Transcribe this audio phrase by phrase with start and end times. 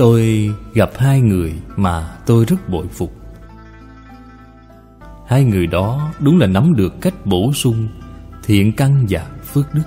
[0.00, 3.12] Tôi gặp hai người mà tôi rất bội phục.
[5.26, 7.88] Hai người đó đúng là nắm được cách bổ sung
[8.44, 9.82] thiện căn và phước đức.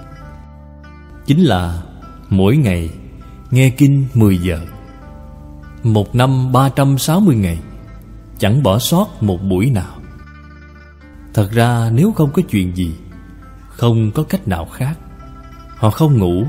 [1.26, 1.81] Chính là
[2.30, 2.90] mỗi ngày
[3.52, 4.59] nghe kinh 10 giờ,
[5.84, 7.59] Một năm 360 ngày,
[8.38, 9.95] Chẳng bỏ sót một buổi nào.
[11.34, 12.95] Thật ra nếu không có chuyện gì,
[13.68, 14.99] Không có cách nào khác.
[15.76, 16.43] Họ không ngủ,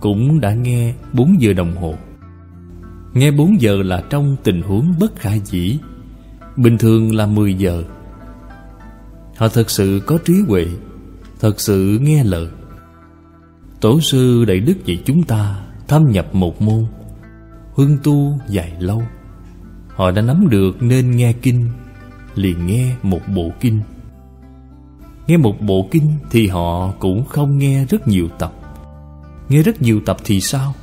[0.00, 1.94] Cũng đã nghe 4 giờ đồng hồ.
[3.14, 5.78] Nghe 4 giờ là trong tình huống bất khả dĩ.
[6.56, 7.84] Bình thường là 10 giờ.
[9.36, 10.66] Họ thật sự có trí huệ,
[11.40, 12.48] Thật sự nghe lời.
[13.80, 16.86] Tổ sư Đại Đức dạy chúng ta Thâm nhập một môn
[17.74, 19.02] Hương tu dài lâu.
[19.88, 21.68] Họ đã nắm được nên nghe kinh,
[22.34, 23.80] Liền nghe một bộ kinh.
[25.26, 28.52] Nghe một bộ kinh Thì họ cũng không nghe rất nhiều tập.
[29.48, 30.74] Nghe rất nhiều tập thì sao?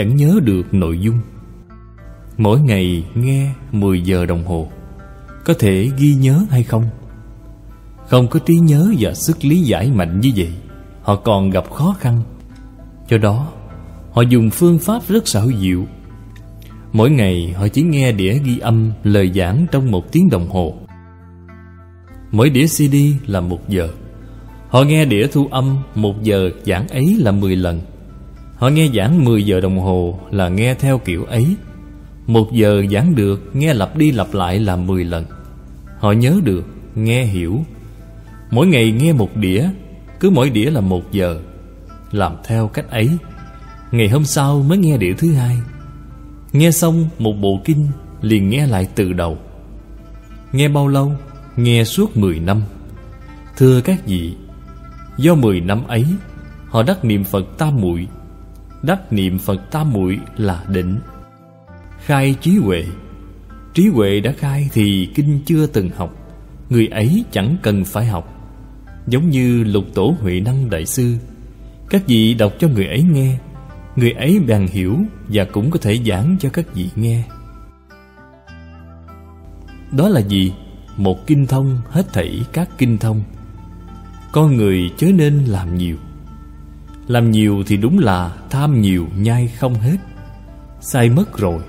[0.00, 1.20] Chẳng nhớ được nội dung.
[2.38, 4.68] Mỗi ngày nghe 10 giờ đồng hồ,
[5.44, 6.84] Có thể ghi nhớ hay không?
[8.06, 10.52] Không có trí nhớ và sức lý giải mạnh như vậy,
[11.02, 12.22] Họ còn gặp khó khăn.
[13.08, 13.52] Do đó,
[14.12, 15.84] Họ dùng phương pháp rất xảo diệu.
[16.92, 20.74] Mỗi ngày, họ chỉ nghe đĩa ghi âm lời giảng trong một tiếng đồng hồ.
[22.30, 22.94] Mỗi đĩa CD
[23.26, 23.88] là một giờ.
[24.68, 27.80] Họ nghe đĩa thu âm một giờ giảng ấy là 10 lần.
[28.60, 31.56] Họ nghe giảng 10 giờ đồng hồ là nghe theo kiểu ấy.
[32.26, 35.24] Một giờ giảng được nghe lặp đi lặp lại là 10 lần.
[35.98, 37.64] Họ nhớ được, nghe hiểu.
[38.50, 39.68] Mỗi ngày nghe một đĩa
[40.20, 41.40] Cứ mỗi đĩa là một giờ.
[42.12, 43.10] Làm theo cách ấy
[43.92, 45.58] Ngày hôm sau mới nghe đĩa thứ hai.
[46.52, 47.86] Nghe xong một bộ kinh
[48.22, 49.38] Liền nghe lại từ đầu.
[50.52, 51.12] Nghe bao lâu?
[51.56, 52.62] Nghe suốt 10 năm.
[53.56, 54.34] Thưa các vị
[55.16, 56.04] Do 10 năm ấy
[56.68, 58.08] Họ đắc niệm Phật tam muội
[58.82, 60.98] Đắc niệm Phật tam muội là định.
[62.04, 62.84] Khai trí huệ.
[63.74, 66.16] Trí huệ đã khai thì kinh chưa từng học.
[66.70, 68.36] Người ấy chẳng cần phải học.
[69.06, 71.16] Giống như lục tổ Huệ Năng Đại Sư.
[71.90, 73.38] Các vị đọc cho người ấy nghe.
[73.96, 74.98] Người ấy bèn hiểu
[75.28, 77.24] Và cũng có thể giảng cho các vị nghe.
[79.92, 80.52] Đó là gì?
[80.96, 83.22] Một kinh thông hết thảy các kinh thông.
[84.32, 85.96] Con người chớ nên làm nhiều.
[87.10, 89.96] Làm nhiều thì đúng là tham nhiều nhai không hết.
[90.80, 91.62] Sai mất rồi.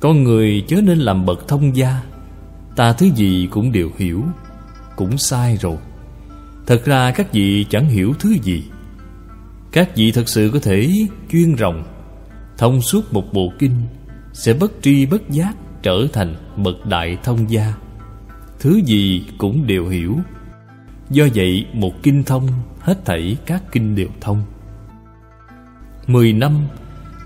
[0.00, 2.02] Con người chớ nên làm bậc thông gia.
[2.76, 4.24] Ta thứ gì cũng đều hiểu,
[4.96, 5.76] Cũng sai rồi.
[6.66, 8.64] Thật ra các vị chẳng hiểu thứ gì.
[9.72, 11.84] Các vị thật sự có thể chuyên rộng
[12.58, 13.74] Thông suốt một bộ kinh,
[14.32, 17.74] Sẽ bất tri bất giác trở thành bậc đại thông gia.
[18.60, 20.18] Thứ gì cũng đều hiểu.
[21.10, 22.48] Do vậy một kinh thông
[22.82, 24.42] Hết thảy các kinh đều thông.
[26.06, 26.66] Mười năm,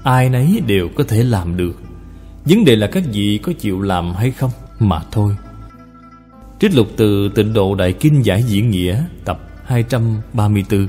[0.02, 1.80] Ai nấy đều có thể làm được.
[2.44, 5.36] Vấn đề là các vị có chịu làm hay không Mà thôi.
[6.60, 10.88] Trích lục từ tịnh độ Đại Kinh Giải Diễn Nghĩa, Tập 234